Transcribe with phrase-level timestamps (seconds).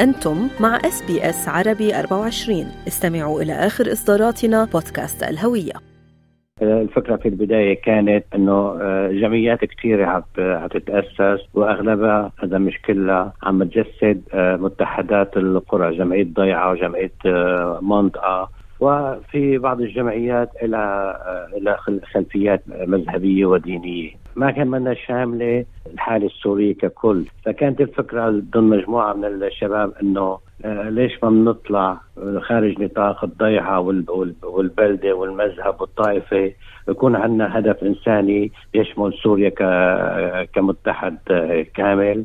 [0.00, 2.58] أنتم مع إس بي إس عربي 24
[2.88, 5.72] استمعوا إلى آخر إصداراتنا بودكاست الهوية.
[6.62, 8.74] الفكرة في البداية كانت إنه
[9.08, 17.12] جمعيات كثيرة حتتأسس وأغلبها هذا مش كلها عم تجسد متحدات القرى جمعية ضيعة وجمعية
[17.80, 18.50] منطقة.
[18.80, 21.76] وفي بعض الجمعيات إلها
[22.12, 24.10] خلفيات مذهبية ودينية.
[24.36, 25.64] ما كان منا شاملة
[25.96, 27.24] الحاله السوريه ككل.
[27.44, 32.00] فكانت الفكرة ضمن مجموعة من الشباب إنه آه، ليش ما بنطلع
[32.40, 33.80] خارج نطاق الضيعه
[34.42, 36.52] والبلدة والمذهب والطائفة؟
[36.88, 39.48] يكون عندنا هدف إنساني يشمل سوريا
[40.44, 41.18] كمتحد
[41.74, 42.24] كامل.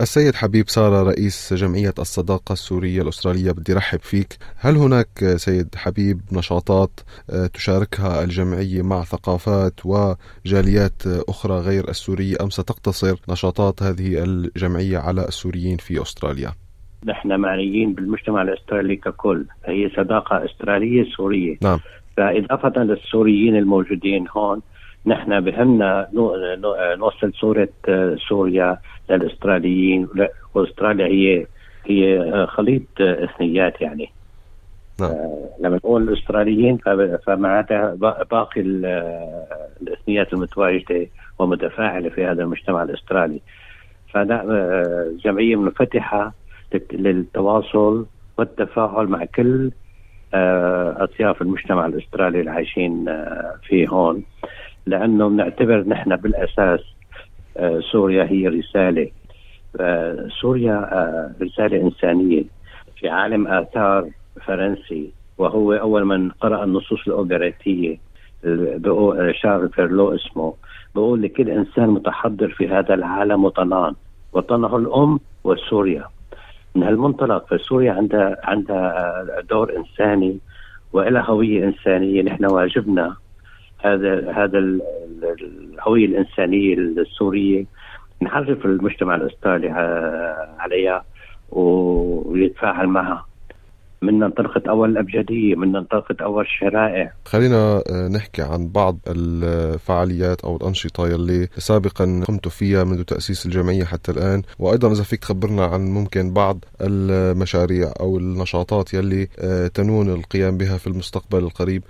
[0.00, 4.36] السيد حبيب سارة رئيس جمعية الصداقة السورية الأسترالية بدي رحب فيك.
[4.56, 7.00] هل هناك سيد حبيب نشاطات
[7.30, 15.24] آه، تشاركها الجمعية مع ثقافات وجاليات أخرى غير السورية أم ستقتصر نشاطات هذه الجمعية على
[15.28, 16.52] السوريين في أستراليا؟
[17.04, 19.44] نحن معنيين بالمجتمع الأسترالي ككل.
[19.64, 21.56] هي صداقة أسترالية سورية.
[21.62, 21.78] نعم.
[22.16, 24.60] فإضافة للسوريين الموجودين هون
[25.06, 26.08] نحن بهمنا
[26.98, 28.78] نوصل صورة آه، سوريا
[29.10, 30.08] للأستراليين.
[30.54, 31.46] وأستراليا هي
[31.86, 34.10] هي خليط إثنيات يعني.
[35.00, 35.10] نعم.
[35.10, 36.78] آه، لما نقول الأستراليين
[37.26, 37.94] فمعناتها
[38.30, 38.60] باقي
[39.80, 41.06] الإثنيات المتواجدة
[41.38, 43.40] ومتفاعلة في هذا المجتمع الأسترالي.
[44.12, 46.32] فلا جمعية منفتحة
[46.92, 48.06] للتواصل
[48.38, 49.70] والتفاعل مع كل
[50.34, 53.04] آه، أطياف المجتمع الأسترالي العايشين
[53.68, 54.22] فيه هون.
[54.86, 56.80] لأنه بنعتبر نحن بالأساس
[57.56, 59.10] آه، سوريا هي رسالة
[59.80, 62.44] آه، سوريا آه، رسالة إنسانية
[62.96, 64.10] في عالم آثار
[64.46, 67.98] فرنسي وهو أول من قرأ النصوص الأوبريتية
[69.32, 70.54] شارل فيرلو اسمه.
[70.94, 73.94] بقول لكل إنسان متحضر في هذا العالم وطنان
[74.32, 76.04] وطنه الأم وسوريا.
[76.74, 80.38] من هالمنطلق فسوريا عندها عندها دور إنساني
[80.92, 83.16] وإلها هوية إنسانية نحن واجبنا
[83.82, 84.58] هذا هذا
[85.78, 87.64] الهوية الإنسانية السورية.
[88.20, 89.68] نعرف المجتمع الأسترالي
[90.58, 91.04] عليها
[91.50, 93.26] ويتفاعل معها.
[94.02, 97.12] من منطقة أول الأبجدية من منطقة أول الشرائع.
[97.24, 103.84] خلينا آه، نحكي عن بعض الفعاليات أو الأنشطة يلي سابقا قمتوا فيها منذ تأسيس الجمعية
[103.84, 104.42] حتى الآن.
[104.58, 110.76] وأيضا إذا فيك تخبرنا عن ممكن بعض المشاريع أو النشاطات يلي آه، تنون القيام بها
[110.76, 111.82] في المستقبل القريب.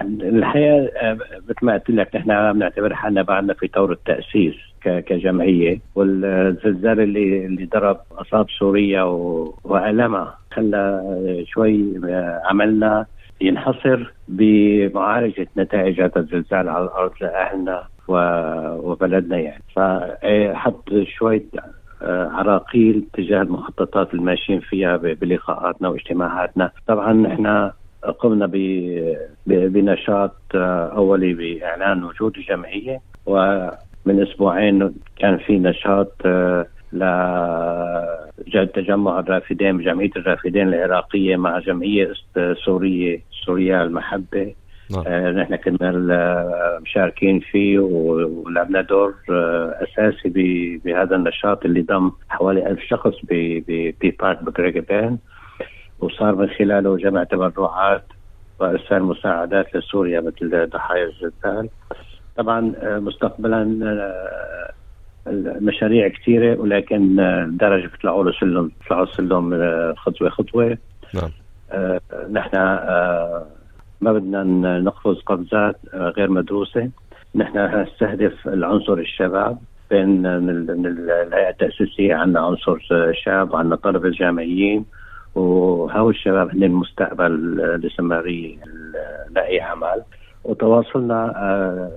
[0.00, 1.18] الحقيقة آه،
[1.48, 7.64] مثل ما قلت لك نحن بنعتبر حالنا بعدنا في طور التأسيس كجمعية والزلزال اللي اللي
[7.64, 9.02] ضرب اصاب سوريا
[9.64, 11.02] وألمها خلى
[11.46, 13.06] شوي آه، عملنا
[13.40, 19.62] ينحصر بمعالجة نتائج هذا الزلزال على الأرض لأهلنا وبلدنا يعني.
[19.74, 21.44] فحط شوية
[22.02, 26.70] آه، عراقيل تجاه المخططات اللي ماشيين فيها بلقاءاتنا واجتماعاتنا.
[26.86, 27.70] طبعا نحن
[28.10, 28.50] قمنا
[29.46, 37.04] بنشاط آه، أولي بإعلان وجود الجمعيه ومن أسبوعين كان في نشاط آه، ل
[38.74, 42.12] تجمع الرافدين جمعية الرافدين العراقية مع جمعية
[42.64, 44.54] سورية سوريا المحبة
[44.90, 45.04] نعم.
[45.06, 50.28] آه نحن كنا مشاركين فيه ولعبنا دور آه أساسي
[50.84, 55.18] بهذا النشاط اللي ضم حوالي ألف شخص ببارك بكريكبان
[56.00, 58.04] وصار من خلاله جمع تبرعات
[58.60, 61.68] وإرسال مساعدات لسوريا مثل ضحايا الزلزال
[62.36, 64.72] طبعا آه، مستقبلا آه،
[65.26, 70.78] المشاريع كثيرة ولكن آه، درجة بيطلعوا له سلم بيطلعوا سلم خطوة خطوة.
[71.14, 71.30] نعم.
[72.32, 72.56] نحن
[74.00, 74.42] ما بدنا
[74.78, 76.90] نقفز قفزات غير مدروسة.
[77.34, 79.58] نحن نستهدف العنصر الشباب
[79.90, 82.78] بين من الهيئة التأسيسية عندنا عنصر
[83.24, 84.84] شاب وعندنا طلبة جامعيين.
[85.36, 88.58] وهؤلاء الشباب هن المستقبل الاستمراري
[89.30, 90.02] لأي عمل.
[90.44, 91.90] وتواصلنا آه،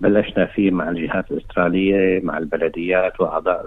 [0.00, 3.64] بلشنا فيه مع الجهات الأسترالية مع البلديات وأعضاء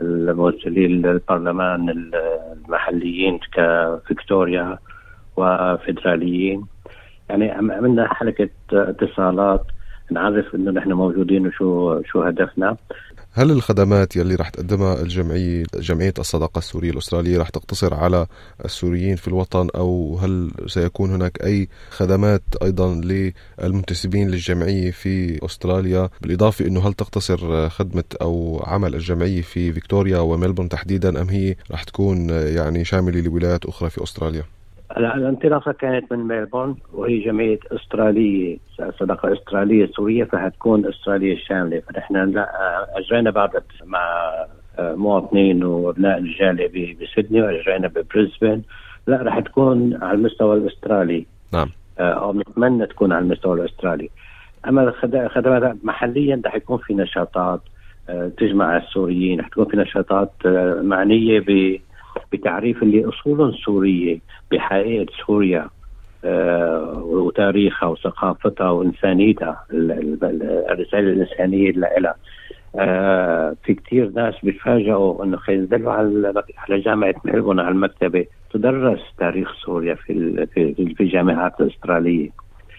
[0.00, 4.78] الممثلين البرلمان المحليين كفيكتوريا
[5.36, 6.66] وفدراليين
[7.30, 9.62] يعني عملنا حلقه اتصالات.
[10.10, 12.76] نعرف إنه نحن موجودين وشو شو هدفنا.
[13.32, 18.26] هل الخدمات يلي رح تقدمها الجمعية جمعية الصداقة السورية الأسترالية رح تقتصر على
[18.64, 26.66] السوريين في الوطن أو هل سيكون هناك أي خدمات أيضا للمنتسبين للجمعية في أستراليا بالإضافة
[26.66, 32.30] أنه هل تقتصر خدمة أو عمل الجمعية في فيكتوريا وملبون تحديدا أم هي رح تكون
[32.30, 34.44] يعني شاملة لولايات أخرى في أستراليا؟
[34.96, 38.58] الانطلاقة كانت من ميلبورن وهي جمعية أسترالية
[38.98, 42.44] صداقة أسترالية سورية فهتكون استراليه شامله فنحن
[42.96, 43.50] أجرينا بعض
[43.84, 44.32] مع
[44.78, 48.62] مواطنين وابناء رجالي بسيدني وأجرينا ببريسبن.
[49.06, 51.26] لا رح تكون على المستوى الأسترالي.
[51.52, 51.68] نعم.
[51.98, 54.10] أو نتمنى تكون على المستوى الأسترالي.
[54.68, 57.60] أما الخدمات محليا رح يكون في نشاطات
[58.38, 59.40] تجمع السوريين.
[59.40, 60.32] رح تكون في نشاطات
[60.82, 61.40] معنية
[62.32, 64.18] بتعريف اللي اصولهم سورية
[64.52, 65.68] بحقيقة سوريا
[67.02, 69.64] وتاريخها وثقافتها وإنسانيتها
[70.70, 72.14] الرسالة الإنسانية اللي لها
[72.78, 79.52] آه في كثير ناس بيتفاجئوا إنه ينزلوا على على جامعة ملبون على المكتبة تدرس تاريخ
[79.64, 80.46] سوريا في
[80.96, 82.28] في الجامعات الأسترالية.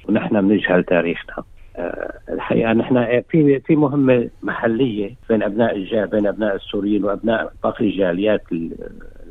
[0.10, 1.36] ونحن بنجهل تاريخنا.
[1.76, 8.44] آه الحقيقة نحن في في مهمة محلية بين أبناء بين أبناء السوريين وأبناء باقي الجاليات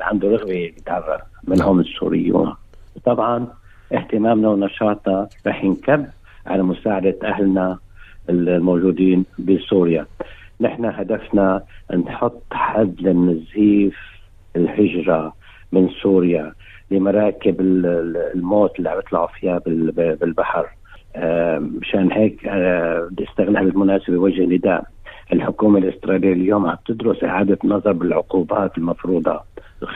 [0.02, 2.54] عنده رغبه يتعرف منهم السوريون.
[3.04, 3.46] طبعا
[3.92, 6.06] اهتمامنا ونشاطنا رح ينكب
[6.46, 7.78] على مساعدة أهلنا
[8.28, 10.06] الموجودين بسوريا.
[10.60, 11.62] نحن هدفنا
[11.94, 13.96] نحط حد للنزيف
[14.56, 15.34] الهجرة
[15.72, 16.52] من سوريا
[16.90, 19.58] لمراكب الموت اللي عم يطلعوا فيها
[20.20, 20.66] بالبحر.
[21.58, 22.48] مشان هيك
[23.10, 24.84] بدي استغل هالمناسبة وجه نداء.
[25.32, 29.40] الحكومة الإسرائيلية اليوم عم تدرس إعادة نظر بالعقوبات المفروضة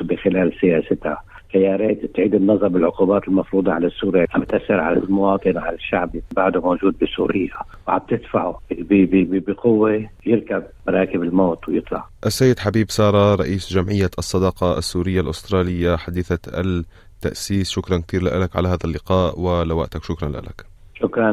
[0.02, 1.22] بخلال سياستها
[1.54, 6.60] فيا ريت تعيد النظر بالعقوبات المفروضة على سوريا عم تأثر على المواطن على الشعب بعده
[6.60, 7.50] موجود بسوريا
[7.88, 12.08] وعم تدفعه بقوة يركب مراكب الموت ويطلع.
[12.26, 18.84] السيد حبيب سارة رئيس جمعية الصداقة السورية الأسترالية حديثة التأسيس شكرا كثير لك على هذا
[18.84, 20.73] اللقاء ولوقتك شكرا لك.
[21.00, 21.32] شكرا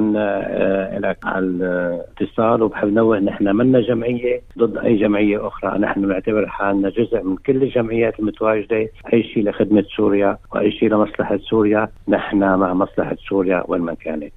[0.99, 6.89] لك على الاتصال وبحب نوه نحن منا جمعية ضد أي جمعية أخرى، نحن نعتبر حالنا
[6.89, 12.73] جزء من كل الجمعيات المتواجدة، أي شيء لخدمة سوريا وأي شيء لمصلحة سوريا، نحن مع
[12.73, 14.33] مصلحة سوريا وين ما كانت.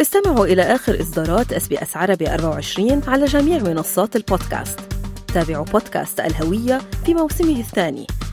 [0.00, 4.80] استمعوا إلى آخر إصدارات اس بي إس عربي 24 على جميع منصات البودكاست.
[5.34, 8.06] تابعوا بودكاست الهوية في موسمه الثاني